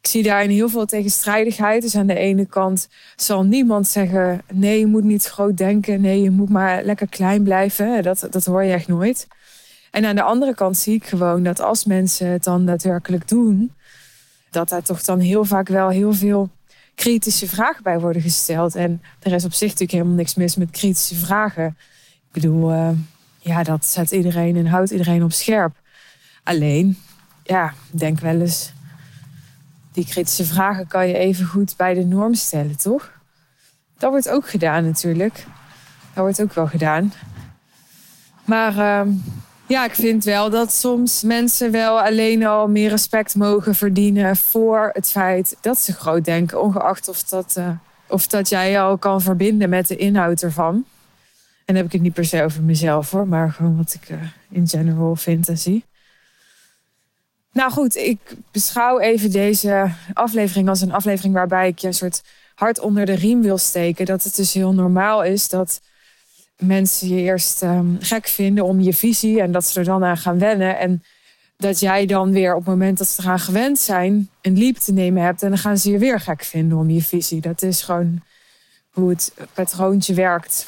Ik 0.00 0.06
zie 0.06 0.22
daarin 0.22 0.50
heel 0.50 0.68
veel 0.68 0.86
tegenstrijdigheid. 0.86 1.82
Dus 1.82 1.96
aan 1.96 2.06
de 2.06 2.18
ene 2.18 2.46
kant 2.46 2.88
zal 3.16 3.42
niemand 3.42 3.88
zeggen: 3.88 4.42
nee, 4.52 4.78
je 4.78 4.86
moet 4.86 5.04
niet 5.04 5.24
groot 5.24 5.56
denken. 5.56 6.00
Nee, 6.00 6.22
je 6.22 6.30
moet 6.30 6.48
maar 6.48 6.82
lekker 6.84 7.08
klein 7.08 7.42
blijven. 7.42 8.02
Dat, 8.02 8.26
dat 8.30 8.44
hoor 8.44 8.62
je 8.62 8.72
echt 8.72 8.88
nooit. 8.88 9.26
En 9.90 10.04
aan 10.04 10.14
de 10.14 10.22
andere 10.22 10.54
kant 10.54 10.76
zie 10.76 10.94
ik 10.94 11.06
gewoon 11.06 11.42
dat 11.42 11.60
als 11.60 11.84
mensen 11.84 12.28
het 12.28 12.44
dan 12.44 12.66
daadwerkelijk 12.66 13.28
doen, 13.28 13.72
dat 14.50 14.68
daar 14.68 14.82
toch 14.82 15.02
dan 15.02 15.18
heel 15.18 15.44
vaak 15.44 15.68
wel 15.68 15.88
heel 15.88 16.12
veel 16.12 16.50
kritische 16.94 17.48
vragen 17.48 17.82
bij 17.82 18.00
worden 18.00 18.22
gesteld. 18.22 18.74
En 18.74 19.02
er 19.20 19.32
is 19.32 19.44
op 19.44 19.52
zich 19.52 19.68
natuurlijk 19.68 19.92
helemaal 19.92 20.14
niks 20.14 20.34
mis 20.34 20.56
met 20.56 20.70
kritische 20.70 21.14
vragen. 21.14 21.66
Ik 22.06 22.32
bedoel, 22.32 22.72
uh, 22.72 22.90
ja, 23.38 23.62
dat 23.62 23.86
zet 23.86 24.10
iedereen 24.10 24.56
en 24.56 24.66
houdt 24.66 24.90
iedereen 24.90 25.24
op 25.24 25.32
scherp. 25.32 25.76
Alleen, 26.42 26.98
ja, 27.42 27.72
denk 27.90 28.20
wel 28.20 28.40
eens, 28.40 28.72
die 29.92 30.06
kritische 30.06 30.44
vragen 30.44 30.86
kan 30.86 31.08
je 31.08 31.18
even 31.18 31.46
goed 31.46 31.76
bij 31.76 31.94
de 31.94 32.04
norm 32.04 32.34
stellen, 32.34 32.76
toch? 32.76 33.12
Dat 33.98 34.10
wordt 34.10 34.28
ook 34.28 34.48
gedaan 34.48 34.84
natuurlijk. 34.84 35.34
Dat 36.14 36.24
wordt 36.24 36.42
ook 36.42 36.52
wel 36.52 36.66
gedaan. 36.66 37.12
Maar 38.44 38.74
uh, 39.06 39.14
ja, 39.68 39.84
ik 39.84 39.94
vind 39.94 40.24
wel 40.24 40.50
dat 40.50 40.72
soms 40.72 41.22
mensen 41.22 41.70
wel 41.70 42.00
alleen 42.00 42.46
al 42.46 42.68
meer 42.68 42.90
respect 42.90 43.34
mogen 43.34 43.74
verdienen 43.74 44.36
voor 44.36 44.90
het 44.92 45.10
feit 45.10 45.56
dat 45.60 45.78
ze 45.78 45.92
groot 45.92 46.24
denken, 46.24 46.62
ongeacht 46.62 47.08
of 47.08 47.22
dat, 47.22 47.54
uh, 47.58 47.68
of 48.06 48.26
dat 48.26 48.48
jij 48.48 48.80
al 48.80 48.98
kan 48.98 49.20
verbinden 49.20 49.68
met 49.68 49.86
de 49.86 49.96
inhoud 49.96 50.42
ervan. 50.42 50.74
En 50.74 51.74
dan 51.74 51.76
heb 51.76 51.84
ik 51.84 51.92
het 51.92 52.02
niet 52.02 52.14
per 52.14 52.24
se 52.24 52.42
over 52.42 52.62
mezelf 52.62 53.10
hoor, 53.10 53.28
maar 53.28 53.52
gewoon 53.52 53.76
wat 53.76 53.98
ik 54.02 54.10
uh, 54.10 54.18
in 54.50 54.68
general 54.68 55.16
vind 55.16 55.48
en 55.48 55.58
zie. 55.58 55.84
Nou 57.52 57.70
goed, 57.70 57.96
ik 57.96 58.18
beschouw 58.50 58.98
even 58.98 59.30
deze 59.30 59.90
aflevering 60.12 60.68
als 60.68 60.80
een 60.80 60.92
aflevering 60.92 61.34
waarbij 61.34 61.68
ik 61.68 61.78
je 61.78 61.86
een 61.86 61.94
soort 61.94 62.22
hart 62.54 62.78
onder 62.78 63.06
de 63.06 63.14
riem 63.14 63.42
wil 63.42 63.58
steken. 63.58 64.06
Dat 64.06 64.24
het 64.24 64.36
dus 64.36 64.52
heel 64.52 64.74
normaal 64.74 65.24
is 65.24 65.48
dat 65.48 65.80
mensen 66.58 67.08
je 67.08 67.20
eerst 67.20 67.62
um, 67.62 67.96
gek 68.00 68.26
vinden 68.26 68.64
om 68.64 68.80
je 68.80 68.94
visie 68.94 69.40
en 69.40 69.52
dat 69.52 69.66
ze 69.66 69.78
er 69.78 69.84
dan 69.84 70.04
aan 70.04 70.16
gaan 70.16 70.38
wennen. 70.38 70.78
En 70.78 71.02
dat 71.56 71.80
jij 71.80 72.06
dan 72.06 72.32
weer 72.32 72.54
op 72.54 72.58
het 72.58 72.68
moment 72.68 72.98
dat 72.98 73.08
ze 73.08 73.22
eraan 73.22 73.38
gewend 73.38 73.78
zijn 73.78 74.30
een 74.42 74.58
leap 74.58 74.76
te 74.76 74.92
nemen 74.92 75.22
hebt 75.22 75.42
en 75.42 75.48
dan 75.48 75.58
gaan 75.58 75.78
ze 75.78 75.90
je 75.90 75.98
weer 75.98 76.20
gek 76.20 76.44
vinden 76.44 76.78
om 76.78 76.90
je 76.90 77.02
visie. 77.02 77.40
Dat 77.40 77.62
is 77.62 77.82
gewoon 77.82 78.22
hoe 78.90 79.08
het 79.08 79.34
patroontje 79.54 80.14
werkt. 80.14 80.66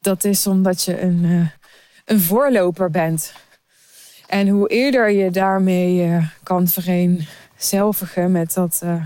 Dat 0.00 0.24
is 0.24 0.46
omdat 0.46 0.82
je 0.82 1.00
een, 1.00 1.24
uh, 1.24 1.48
een 2.04 2.20
voorloper 2.20 2.90
bent. 2.90 3.32
En 4.26 4.48
hoe 4.48 4.68
eerder 4.68 5.10
je 5.10 5.30
daarmee 5.30 6.06
uh, 6.06 6.26
kan 6.42 6.68
vereenzelvigen 6.68 8.32
met, 8.32 8.54
dat, 8.54 8.80
uh, 8.84 9.04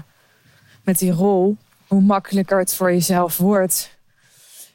met 0.85 0.99
die 0.99 1.12
rol, 1.12 1.57
hoe 1.87 2.00
makkelijker 2.00 2.59
het 2.59 2.75
voor 2.75 2.93
jezelf 2.93 3.37
wordt. 3.37 3.96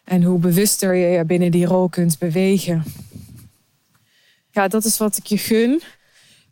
En 0.03 0.24
hoe 0.24 0.39
bewuster 0.39 0.96
je 0.96 1.08
je 1.08 1.25
binnen 1.25 1.51
die 1.51 1.65
rol 1.65 1.89
kunt 1.89 2.20
bewegen. 2.20 2.84
Ja, 4.51 4.67
dat 4.67 4.86
is 4.86 4.98
wat 4.98 5.17
ik 5.17 5.25
je 5.25 5.38
gun. 5.38 5.81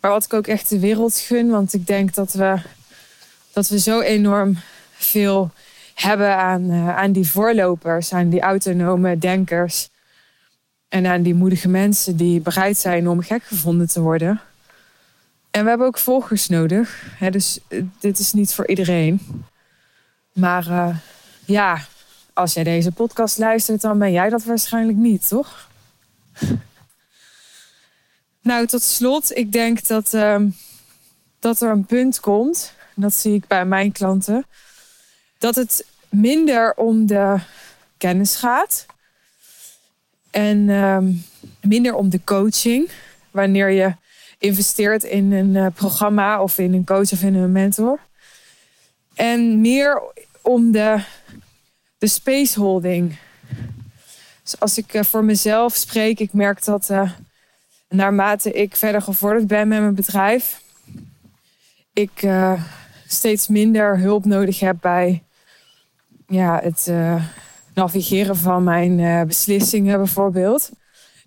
Maar 0.01 0.11
wat 0.11 0.23
ik 0.23 0.33
ook 0.33 0.47
echt 0.47 0.69
de 0.69 0.79
wereld 0.79 1.17
gun. 1.17 1.49
Want 1.49 1.73
ik 1.73 1.87
denk 1.87 2.13
dat 2.13 2.33
we, 2.33 2.61
dat 3.53 3.69
we 3.69 3.79
zo 3.79 4.01
enorm 4.01 4.57
veel 4.93 5.51
hebben 5.93 6.35
aan, 6.35 6.71
uh, 6.71 6.97
aan 6.97 7.11
die 7.11 7.27
voorlopers, 7.27 8.13
aan 8.13 8.29
die 8.29 8.41
autonome 8.41 9.17
denkers. 9.17 9.89
En 10.87 11.05
aan 11.05 11.21
die 11.21 11.33
moedige 11.33 11.67
mensen 11.67 12.17
die 12.17 12.41
bereid 12.41 12.77
zijn 12.77 13.07
om 13.07 13.21
gek 13.21 13.43
gevonden 13.43 13.87
te 13.87 14.01
worden. 14.01 14.41
En 15.51 15.63
we 15.63 15.69
hebben 15.69 15.87
ook 15.87 15.97
volgers 15.97 16.47
nodig. 16.47 17.03
Hè, 17.17 17.29
dus 17.29 17.59
uh, 17.69 17.83
dit 17.99 18.19
is 18.19 18.33
niet 18.33 18.53
voor 18.53 18.67
iedereen. 18.67 19.19
Maar 20.33 20.67
uh, 20.67 20.95
ja, 21.45 21.79
als 22.39 22.53
jij 22.53 22.63
deze 22.63 22.91
podcast 22.91 23.37
luistert, 23.37 23.81
dan 23.81 23.99
ben 23.99 24.11
jij 24.11 24.29
dat 24.29 24.43
waarschijnlijk 24.43 24.97
niet, 24.97 25.27
toch? 25.27 25.69
nou, 28.41 28.65
tot 28.65 28.81
slot, 28.81 29.37
ik 29.37 29.51
denk 29.51 29.87
dat, 29.87 30.13
uh, 30.13 30.41
dat 31.39 31.61
er 31.61 31.69
een 31.69 31.85
punt 31.85 32.19
komt, 32.19 32.73
dat 32.95 33.13
zie 33.13 33.33
ik 33.33 33.47
bij 33.47 33.65
mijn 33.65 33.91
klanten, 33.91 34.45
dat 35.37 35.55
het 35.55 35.85
minder 36.09 36.73
om 36.73 37.05
de 37.05 37.39
kennis 37.97 38.35
gaat 38.35 38.85
en 40.31 40.57
uh, 40.57 40.97
minder 41.61 41.95
om 41.95 42.09
de 42.09 42.23
coaching. 42.23 42.89
Wanneer 43.31 43.69
je 43.69 43.95
investeert 44.37 45.03
in 45.03 45.31
een 45.31 45.55
uh, 45.55 45.67
programma 45.73 46.41
of 46.41 46.57
in 46.57 46.73
een 46.73 46.85
coach 46.85 47.11
of 47.11 47.21
in 47.21 47.35
een 47.35 47.51
mentor. 47.51 47.99
En 49.15 49.61
meer 49.61 50.01
om 50.41 50.71
de 50.71 51.03
de 51.99 52.07
spaceholding. 52.07 53.17
Dus 54.43 54.59
als 54.59 54.77
ik 54.77 54.93
uh, 54.93 55.03
voor 55.03 55.23
mezelf 55.23 55.75
spreek, 55.75 56.19
ik 56.19 56.33
merk 56.33 56.63
dat 56.63 56.89
uh, 56.89 57.11
naarmate 57.89 58.51
ik 58.51 58.75
verder 58.75 59.01
gevorderd 59.01 59.47
ben 59.47 59.67
met 59.67 59.79
mijn 59.79 59.95
bedrijf, 59.95 60.61
ik 61.93 62.21
uh, 62.21 62.63
steeds 63.07 63.47
minder 63.47 63.99
hulp 63.99 64.25
nodig 64.25 64.59
heb 64.59 64.77
bij 64.81 65.23
ja, 66.27 66.59
het 66.63 66.91
navigeren 67.73 68.35
van 68.35 68.63
mijn 68.63 69.27
beslissingen 69.27 69.97
bijvoorbeeld. 69.97 70.69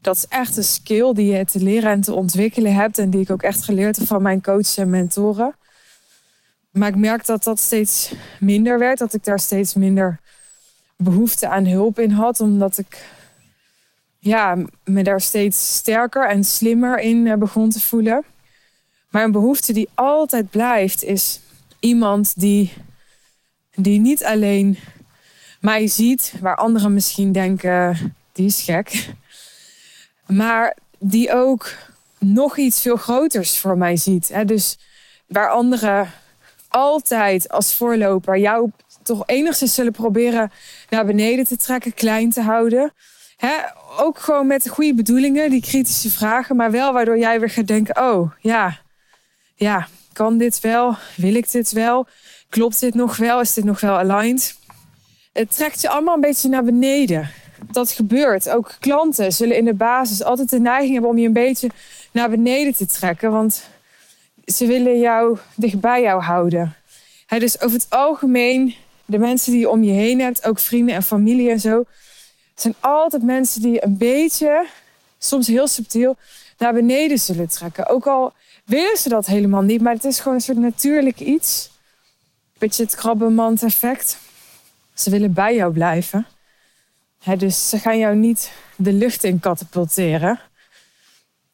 Dat 0.01 0.17
is 0.17 0.27
echt 0.29 0.57
een 0.57 0.65
skill 0.65 1.13
die 1.13 1.33
je 1.33 1.45
te 1.45 1.63
leren 1.63 1.91
en 1.91 2.01
te 2.01 2.15
ontwikkelen 2.15 2.75
hebt 2.75 2.99
en 2.99 3.11
die 3.11 3.21
ik 3.21 3.31
ook 3.31 3.43
echt 3.43 3.65
geleerd 3.65 3.97
heb 3.97 4.07
van 4.07 4.23
mijn 4.23 4.43
coaches 4.43 4.77
en 4.77 4.91
mentoren. 4.91 5.55
Maar 6.71 6.89
ik 6.89 6.97
merk 6.97 7.27
dat 7.27 7.45
dat 7.45 7.59
steeds 7.59 8.13
minder 8.41 8.79
werd, 8.79 8.99
dat 8.99 9.15
ik 9.15 9.25
daar 9.25 9.39
steeds 9.39 9.75
minder 9.75 10.21
behoefte 10.97 11.49
aan 11.49 11.67
hulp 11.67 11.99
in 11.99 12.11
had, 12.11 12.41
omdat 12.41 12.79
ik 12.79 13.05
ja, 14.19 14.57
me 14.85 15.03
daar 15.03 15.21
steeds 15.21 15.75
sterker 15.75 16.29
en 16.29 16.45
slimmer 16.45 16.99
in 16.99 17.27
eh, 17.27 17.37
begon 17.37 17.71
te 17.71 17.81
voelen. 17.81 18.25
Maar 19.11 19.25
een 19.25 19.33
behoefte 19.33 19.73
die 19.73 19.89
altijd 19.95 20.51
blijft, 20.51 21.05
is 21.05 21.41
iemand 21.81 22.41
die, 22.41 22.73
die 23.75 24.01
niet 24.01 24.25
alleen 24.25 24.79
mij 25.61 25.87
ziet, 25.87 26.35
waar 26.41 26.57
anderen 26.57 26.95
misschien 26.95 27.33
denken, 27.33 28.15
die 28.33 28.47
is 28.47 28.61
gek, 28.61 29.15
maar 30.27 30.77
die 30.99 31.33
ook 31.33 31.73
nog 32.19 32.57
iets 32.57 32.81
veel 32.81 32.97
groters 32.97 33.59
voor 33.59 33.79
mij 33.79 33.97
ziet. 33.97 34.33
Dus 34.47 34.79
waar 35.27 35.51
anderen 35.51 36.11
altijd 36.69 37.49
als 37.49 37.75
voorloper 37.75 38.39
jou 38.39 38.71
toch 39.03 39.23
enigszins 39.27 39.75
zullen 39.75 39.93
proberen 39.93 40.53
naar 40.91 41.07
beneden 41.07 41.45
te 41.45 41.57
trekken, 41.57 41.95
klein 41.95 42.31
te 42.31 42.41
houden. 42.41 42.93
ook 43.99 44.19
gewoon 44.19 44.47
met 44.47 44.63
de 44.63 44.71
goede 44.71 44.95
bedoelingen, 44.95 45.51
die 45.51 45.61
kritische 45.61 46.11
vragen, 46.11 46.57
maar 46.57 46.71
wel 46.71 46.93
waardoor 46.93 47.19
jij 47.19 47.41
weer 47.41 47.51
gaat 47.51 47.67
denken: 47.67 48.03
oh 48.03 48.31
ja, 48.41 48.79
ja, 49.55 49.89
kan 50.13 50.39
dit 50.39 50.61
wel? 50.61 50.97
Wil 51.17 51.35
ik 51.35 51.51
dit 51.51 51.73
wel? 51.73 52.07
Klopt 52.49 52.81
dit 52.81 52.95
nog 52.95 53.17
wel? 53.17 53.41
Is 53.41 53.55
dit 53.55 53.65
nog 53.65 53.81
wel 53.81 53.99
aligned? 53.99 54.57
Het 55.33 55.57
trekt 55.57 55.81
je 55.81 55.89
allemaal 55.89 56.15
een 56.15 56.21
beetje 56.21 56.49
naar 56.49 56.65
beneden. 56.65 57.31
Dat 57.71 57.91
gebeurt. 57.91 58.49
Ook 58.49 58.77
klanten 58.81 59.33
zullen 59.33 59.57
in 59.57 59.65
de 59.65 59.75
basis 59.75 60.23
altijd 60.23 60.51
de 60.51 60.61
neiging 60.61 60.93
hebben 60.93 61.11
om 61.11 61.19
je 61.19 61.27
een 61.27 61.33
beetje 61.33 61.71
naar 62.13 62.31
beneden 62.31 62.75
te 62.75 62.87
trekken, 62.87 63.31
want 63.31 63.65
ze 64.45 64.67
willen 64.67 64.99
jou 64.99 65.39
dicht 65.55 65.81
bij 65.81 66.03
jou 66.03 66.23
houden. 66.23 66.75
dus 67.29 67.61
over 67.61 67.77
het 67.77 67.91
algemeen 67.91 68.75
de 69.13 69.19
mensen 69.19 69.53
die 69.53 69.61
je 69.61 69.69
om 69.69 69.83
je 69.83 69.93
heen 69.93 70.21
hebt, 70.21 70.47
ook 70.47 70.59
vrienden 70.59 70.95
en 70.95 71.03
familie 71.03 71.51
en 71.51 71.61
zo, 71.61 71.85
zijn 72.55 72.75
altijd 72.81 73.23
mensen 73.23 73.63
die 73.63 73.85
een 73.85 73.97
beetje, 73.97 74.67
soms 75.19 75.47
heel 75.47 75.69
subtiel, 75.69 76.17
naar 76.59 76.73
beneden 76.73 77.19
zullen 77.19 77.49
trekken. 77.49 77.89
Ook 77.89 78.07
al 78.07 78.33
willen 78.65 78.97
ze 78.97 79.09
dat 79.09 79.27
helemaal 79.27 79.63
niet, 79.63 79.81
maar 79.81 79.95
het 79.95 80.05
is 80.05 80.19
gewoon 80.19 80.35
een 80.35 80.41
soort 80.41 80.59
natuurlijk 80.59 81.21
iets. 81.21 81.71
Beetje 82.59 82.83
het 82.83 82.95
krabbenmand 82.95 83.63
effect. 83.63 84.19
Ze 84.95 85.11
willen 85.11 85.33
bij 85.33 85.55
jou 85.55 85.73
blijven. 85.73 86.27
dus 87.39 87.69
ze 87.69 87.79
gaan 87.79 87.99
jou 87.99 88.17
niet 88.17 88.53
de 88.77 88.93
lucht 88.93 89.25
in 89.25 89.41
katapulteren. 89.41 90.41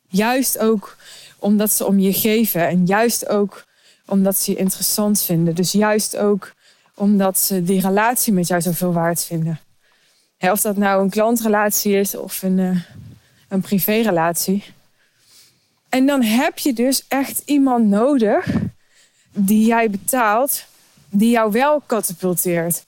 Juist 0.09 0.59
ook 0.59 0.97
omdat 1.38 1.71
ze 1.71 1.87
om 1.87 1.99
je 1.99 2.12
geven 2.12 2.69
en 2.69 2.87
juist 2.87 3.29
ook 3.29 3.65
omdat 4.07 4.38
ze 4.38 4.50
je 4.50 4.57
interessant 4.57 5.23
vinden. 5.23 5.55
Dus 5.55 5.73
juist 5.73 6.17
ook 6.17 6.53
omdat 6.99 7.38
ze 7.38 7.62
die 7.62 7.81
relatie 7.81 8.33
met 8.33 8.47
jou 8.47 8.61
zoveel 8.61 8.93
waard 8.93 9.25
vinden. 9.25 9.61
of 10.38 10.61
dat 10.61 10.76
nou 10.76 11.02
een 11.02 11.11
klantrelatie 11.11 11.95
is 11.95 12.14
of 12.14 12.43
een, 12.43 12.59
uh, 12.59 12.81
een 13.49 13.61
privérelatie. 13.61 14.64
En 15.88 16.07
dan 16.07 16.23
heb 16.23 16.59
je 16.59 16.73
dus 16.73 17.05
echt 17.09 17.43
iemand 17.45 17.87
nodig 17.87 18.47
die 19.33 19.67
jij 19.67 19.90
betaalt, 19.90 20.64
die 21.11 21.31
jou 21.31 21.52
wel 21.52 21.81
katapulteert. 21.87 22.87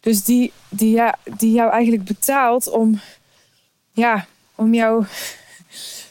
Dus 0.00 0.24
die, 0.24 0.52
die, 0.68 0.94
ja, 0.94 1.18
die 1.36 1.52
jou 1.52 1.70
eigenlijk 1.70 2.04
betaalt 2.04 2.68
om, 2.68 3.00
ja, 3.92 4.26
om 4.54 4.74
jou 4.74 5.04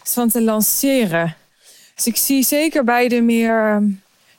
van 0.03 0.29
te 0.29 0.41
lanceren. 0.41 1.35
Dus 1.95 2.07
ik 2.07 2.15
zie 2.15 2.43
zeker 2.43 2.83
bij 2.83 3.07
de 3.07 3.21
meer 3.21 3.83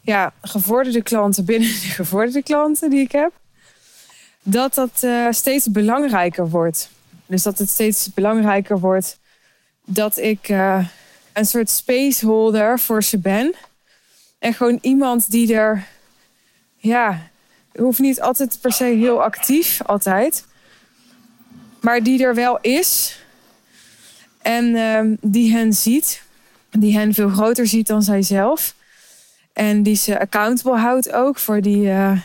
ja, 0.00 0.32
gevorderde 0.42 1.02
klanten 1.02 1.44
binnen 1.44 1.68
de 1.68 1.74
gevorderde 1.74 2.42
klanten 2.42 2.90
die 2.90 3.00
ik 3.00 3.12
heb, 3.12 3.32
dat 4.42 4.74
dat 4.74 5.00
uh, 5.04 5.26
steeds 5.30 5.70
belangrijker 5.70 6.48
wordt. 6.48 6.90
Dus 7.26 7.42
dat 7.42 7.58
het 7.58 7.68
steeds 7.68 8.14
belangrijker 8.14 8.78
wordt 8.78 9.18
dat 9.84 10.18
ik 10.18 10.48
uh, 10.48 10.86
een 11.32 11.46
soort 11.46 11.70
spaceholder 11.70 12.78
voor 12.78 13.02
ze 13.02 13.18
ben. 13.18 13.54
En 14.38 14.54
gewoon 14.54 14.78
iemand 14.82 15.30
die 15.30 15.54
er, 15.54 15.86
ja, 16.76 17.30
hoeft 17.78 17.98
niet 17.98 18.20
altijd 18.20 18.58
per 18.60 18.72
se 18.72 18.84
heel 18.84 19.22
actief, 19.22 19.82
altijd. 19.86 20.44
Maar 21.80 22.02
die 22.02 22.24
er 22.24 22.34
wel 22.34 22.58
is. 22.60 23.18
En 24.42 24.64
uh, 24.64 25.16
die 25.20 25.52
hen 25.52 25.72
ziet. 25.72 26.22
Die 26.70 26.98
hen 26.98 27.14
veel 27.14 27.28
groter 27.28 27.66
ziet 27.66 27.86
dan 27.86 28.02
zijzelf. 28.02 28.74
En 29.52 29.82
die 29.82 29.96
ze 29.96 30.20
accountable 30.20 30.78
houdt 30.78 31.12
ook 31.12 31.38
voor 31.38 31.60
die, 31.60 31.86
uh, 31.86 32.20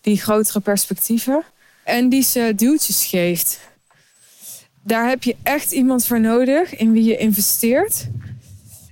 die 0.00 0.20
grotere 0.20 0.60
perspectieven. 0.60 1.42
En 1.84 2.08
die 2.08 2.22
ze 2.22 2.52
duwtjes 2.56 3.04
geeft. 3.04 3.60
Daar 4.82 5.08
heb 5.08 5.22
je 5.22 5.36
echt 5.42 5.72
iemand 5.72 6.06
voor 6.06 6.20
nodig 6.20 6.76
in 6.76 6.92
wie 6.92 7.04
je 7.04 7.16
investeert. 7.16 8.08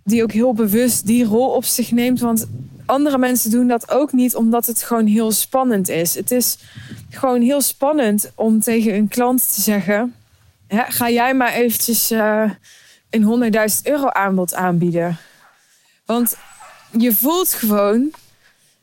Die 0.04 0.22
ook 0.22 0.32
heel 0.32 0.54
bewust 0.54 1.06
die 1.06 1.24
rol 1.24 1.48
op 1.48 1.64
zich 1.64 1.90
neemt. 1.90 2.20
Want 2.20 2.46
andere 2.86 3.18
mensen 3.18 3.50
doen 3.50 3.68
dat 3.68 3.90
ook 3.90 4.12
niet 4.12 4.34
omdat 4.34 4.66
het 4.66 4.82
gewoon 4.82 5.06
heel 5.06 5.32
spannend 5.32 5.88
is. 5.88 6.14
Het 6.14 6.30
is 6.30 6.58
gewoon 7.10 7.40
heel 7.40 7.60
spannend 7.60 8.32
om 8.34 8.60
tegen 8.60 8.94
een 8.94 9.08
klant 9.08 9.54
te 9.54 9.60
zeggen: 9.60 10.14
hè, 10.66 10.82
ga 10.88 11.10
jij 11.10 11.34
maar 11.34 11.52
eventjes 11.52 12.12
uh, 12.12 12.50
een 13.10 13.52
100.000 13.52 13.82
euro 13.82 14.08
aanbod 14.08 14.54
aanbieden. 14.54 15.18
Want 16.06 16.36
je 16.98 17.12
voelt 17.12 17.52
gewoon, 17.52 18.10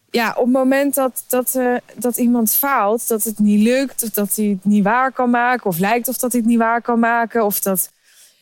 ja, 0.09 0.29
op 0.29 0.43
het 0.43 0.53
moment 0.53 0.95
dat, 0.95 1.23
dat, 1.27 1.55
uh, 1.55 1.75
dat 1.95 2.17
iemand 2.17 2.51
faalt, 2.51 3.07
dat 3.07 3.23
het 3.23 3.39
niet 3.39 3.61
lukt, 3.61 4.03
of 4.03 4.09
dat 4.09 4.35
hij 4.35 4.45
het 4.45 4.65
niet 4.65 4.83
waar 4.83 5.11
kan 5.11 5.29
maken, 5.29 5.65
of 5.65 5.77
lijkt 5.77 6.07
of 6.07 6.17
dat 6.17 6.31
hij 6.31 6.41
het 6.41 6.49
niet 6.49 6.59
waar 6.59 6.81
kan 6.81 6.99
maken, 6.99 7.45
of 7.45 7.59
dat, 7.59 7.91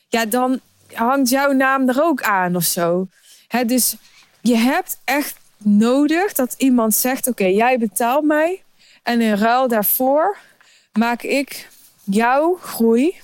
ja, 0.09 0.25
dan 0.25 0.59
hangt 0.93 1.29
jouw 1.29 1.51
naam 1.51 1.89
er 1.89 2.03
ook 2.03 2.21
aan 2.21 2.55
of 2.55 2.63
zo. 2.63 3.07
Hè, 3.47 3.65
dus 3.65 3.95
je 4.41 4.55
hebt 4.55 4.99
echt 5.03 5.35
nodig 5.57 6.33
dat 6.33 6.55
iemand 6.57 6.95
zegt: 6.95 7.27
Oké, 7.27 7.45
jij 7.45 7.77
betaalt 7.77 8.23
mij. 8.25 8.61
En 9.03 9.21
in 9.21 9.33
ruil 9.33 9.67
daarvoor 9.67 10.37
maak 10.93 11.21
ik 11.21 11.69
jouw 12.03 12.57
groei, 12.61 13.15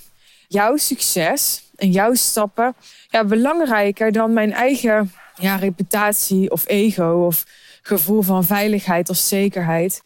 jouw 0.48 0.76
succes 0.76 1.64
en 1.76 1.90
jouw 1.90 2.14
stappen 2.14 2.74
ja, 3.08 3.24
belangrijker 3.24 4.12
dan 4.12 4.32
mijn 4.32 4.52
eigen 4.52 5.12
ja, 5.34 5.56
reputatie 5.56 6.50
of 6.50 6.68
ego 6.68 7.24
of 7.26 7.44
gevoel 7.82 8.22
van 8.22 8.44
veiligheid 8.44 9.08
of 9.08 9.16
zekerheid. 9.16 10.02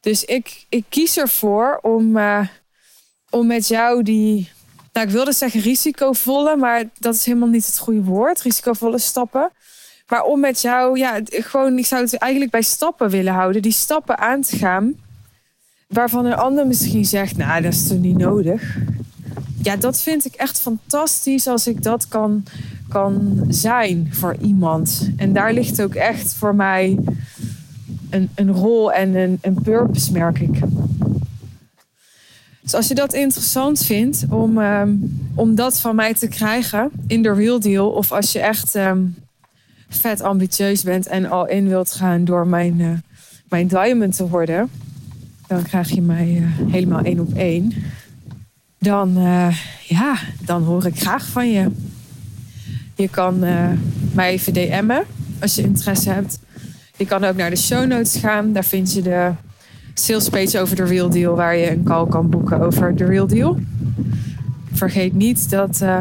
Dus 0.00 0.24
ik, 0.24 0.64
ik 0.68 0.84
kies 0.88 1.16
ervoor 1.16 1.78
om, 1.82 2.16
uh, 2.16 2.46
om 3.30 3.46
met 3.46 3.68
jou 3.68 4.02
die, 4.02 4.50
nou 4.92 5.06
ik 5.06 5.12
wilde 5.12 5.32
zeggen 5.32 5.60
risicovolle, 5.60 6.56
maar 6.56 6.84
dat 6.98 7.14
is 7.14 7.24
helemaal 7.24 7.48
niet 7.48 7.66
het 7.66 7.78
goede 7.78 8.02
woord, 8.02 8.40
risicovolle 8.40 8.98
stappen. 8.98 9.50
Maar 10.06 10.22
om 10.22 10.40
met 10.40 10.60
jou, 10.60 10.98
ja, 10.98 11.20
gewoon, 11.24 11.78
ik 11.78 11.86
zou 11.86 12.02
het 12.02 12.16
eigenlijk 12.16 12.50
bij 12.50 12.62
stappen 12.62 13.10
willen 13.10 13.32
houden, 13.32 13.62
die 13.62 13.72
stappen 13.72 14.18
aan 14.18 14.42
te 14.42 14.56
gaan, 14.56 14.94
waarvan 15.88 16.24
een 16.24 16.34
ander 16.34 16.66
misschien 16.66 17.04
zegt, 17.04 17.36
nou 17.36 17.62
dat 17.62 17.72
is 17.72 17.88
toch 17.88 17.98
niet 17.98 18.16
nodig. 18.16 18.76
Ja, 19.62 19.76
dat 19.76 20.00
vind 20.00 20.24
ik 20.24 20.34
echt 20.34 20.60
fantastisch 20.60 21.46
als 21.46 21.66
ik 21.66 21.82
dat 21.82 22.08
kan 22.08 22.44
kan 22.92 23.44
zijn 23.48 24.08
voor 24.10 24.36
iemand. 24.40 25.10
En 25.16 25.32
daar 25.32 25.52
ligt 25.52 25.82
ook 25.82 25.94
echt 25.94 26.34
voor 26.34 26.54
mij 26.54 26.98
een, 28.10 28.28
een 28.34 28.52
rol 28.52 28.92
en 28.92 29.14
een, 29.14 29.38
een 29.40 29.62
purpose, 29.62 30.12
merk 30.12 30.38
ik. 30.38 30.58
Dus 32.60 32.74
als 32.74 32.88
je 32.88 32.94
dat 32.94 33.14
interessant 33.14 33.84
vindt 33.84 34.24
om, 34.28 34.58
um, 34.58 35.20
om 35.34 35.54
dat 35.54 35.80
van 35.80 35.94
mij 35.94 36.14
te 36.14 36.28
krijgen 36.28 36.90
in 37.06 37.22
de 37.22 37.34
real 37.34 37.60
deal, 37.60 37.90
of 37.90 38.12
als 38.12 38.32
je 38.32 38.40
echt 38.40 38.74
um, 38.74 39.14
vet 39.88 40.20
ambitieus 40.20 40.82
bent 40.82 41.06
en 41.06 41.30
al 41.30 41.48
in 41.48 41.68
wilt 41.68 41.92
gaan 41.92 42.24
door 42.24 42.46
mijn, 42.46 42.78
uh, 42.78 42.90
mijn 43.48 43.66
diamond 43.66 44.16
te 44.16 44.28
worden, 44.28 44.70
dan 45.46 45.62
krijg 45.62 45.90
je 45.90 46.02
mij 46.02 46.28
uh, 46.28 46.72
helemaal 46.72 47.02
één 47.02 47.20
op 47.20 47.34
één. 47.34 47.72
Dan, 48.78 49.18
uh, 49.18 49.56
ja, 49.88 50.16
dan 50.44 50.62
hoor 50.62 50.86
ik 50.86 51.00
graag 51.00 51.26
van 51.26 51.50
je. 51.50 51.70
Je 52.94 53.08
kan 53.08 53.44
uh, 53.44 53.68
mij 54.12 54.30
even 54.30 54.52
DM'en 54.52 55.02
als 55.40 55.54
je 55.54 55.62
interesse 55.62 56.10
hebt. 56.10 56.38
Je 56.96 57.06
kan 57.06 57.24
ook 57.24 57.36
naar 57.36 57.50
de 57.50 57.56
show 57.56 57.86
notes 57.86 58.16
gaan. 58.16 58.52
Daar 58.52 58.64
vind 58.64 58.92
je 58.92 59.02
de 59.02 59.30
sales 59.94 60.28
page 60.28 60.60
over 60.60 60.76
de 60.76 60.84
Real 60.84 61.10
Deal, 61.10 61.36
waar 61.36 61.56
je 61.56 61.70
een 61.70 61.82
call 61.82 62.06
kan 62.06 62.30
boeken 62.30 62.60
over 62.60 62.96
de 62.96 63.04
Real 63.04 63.26
Deal. 63.26 63.58
Vergeet 64.72 65.14
niet 65.14 65.50
dat 65.50 65.80
uh, 65.82 66.00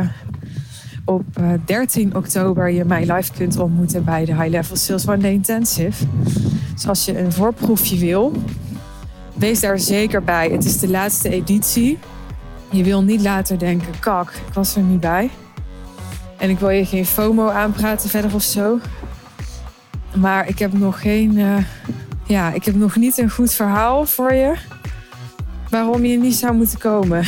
op 1.06 1.24
uh, 1.40 1.50
13 1.66 2.16
oktober 2.16 2.72
je 2.72 2.86
mij 2.86 3.14
live 3.14 3.32
kunt 3.38 3.58
ontmoeten 3.60 4.04
bij 4.04 4.26
de 4.26 4.36
High 4.36 4.50
Level 4.50 4.76
Sales 4.76 5.08
One 5.08 5.18
Day 5.18 5.32
Intensive. 5.32 6.06
Dus 6.74 6.88
als 6.88 7.06
je 7.06 7.20
een 7.20 7.32
voorproefje 7.32 7.98
wil, 7.98 8.34
wees 9.34 9.60
daar 9.60 9.80
zeker 9.80 10.24
bij. 10.24 10.50
Het 10.50 10.66
is 10.66 10.80
de 10.80 10.90
laatste 10.90 11.30
editie. 11.30 11.98
Je 12.72 12.84
wil 12.84 13.04
niet 13.04 13.22
later 13.22 13.60
denken, 13.60 14.00
kak, 14.00 14.30
ik 14.48 14.54
was 14.54 14.76
er 14.76 14.82
niet 14.82 15.00
bij. 15.00 15.30
En 16.42 16.50
ik 16.50 16.60
wil 16.60 16.70
je 16.70 16.86
geen 16.86 17.06
FOMO 17.06 17.50
aanpraten 17.50 18.10
verder 18.10 18.34
of 18.34 18.44
zo. 18.44 18.80
Maar 20.16 20.48
ik 20.48 20.60
heb 20.60 20.74
nog 20.74 21.02
geen. 21.02 21.38
Uh, 21.38 21.58
ja, 22.26 22.52
ik 22.52 22.64
heb 22.66 22.76
nog 22.76 22.96
niet 22.96 23.18
een 23.18 23.30
goed 23.30 23.54
verhaal 23.54 24.06
voor 24.06 24.34
je. 24.34 24.54
Waarom 25.70 26.06
je 26.06 26.18
niet 26.18 26.36
zou 26.36 26.54
moeten 26.54 26.80
komen. 26.80 27.26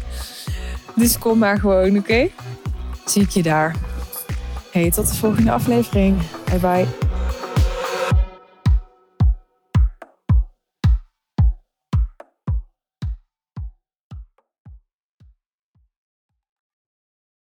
dus 0.96 1.18
kom 1.18 1.38
maar 1.38 1.58
gewoon, 1.58 1.96
oké? 1.96 2.28
Zie 3.04 3.22
ik 3.22 3.30
je 3.30 3.42
daar. 3.42 3.74
Hey, 4.70 4.90
tot 4.90 5.08
de 5.08 5.14
volgende 5.14 5.52
aflevering. 5.52 6.16
Bye 6.44 6.58
bye. 6.58 7.11